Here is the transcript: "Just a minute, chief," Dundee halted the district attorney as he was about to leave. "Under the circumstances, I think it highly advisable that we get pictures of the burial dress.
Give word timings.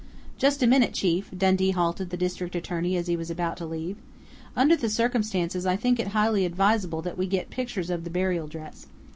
"Just 0.39 0.63
a 0.63 0.65
minute, 0.65 0.93
chief," 0.95 1.29
Dundee 1.29 1.69
halted 1.77 2.09
the 2.09 2.17
district 2.17 2.55
attorney 2.55 2.97
as 2.97 3.05
he 3.05 3.15
was 3.15 3.29
about 3.29 3.55
to 3.57 3.67
leave. 3.67 3.97
"Under 4.55 4.75
the 4.75 4.89
circumstances, 4.89 5.63
I 5.63 5.75
think 5.75 5.99
it 5.99 6.07
highly 6.07 6.43
advisable 6.43 7.03
that 7.03 7.19
we 7.19 7.27
get 7.27 7.51
pictures 7.51 7.91
of 7.91 8.03
the 8.03 8.09
burial 8.09 8.47
dress. 8.47 8.87